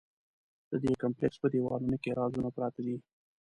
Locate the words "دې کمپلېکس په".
0.83-1.47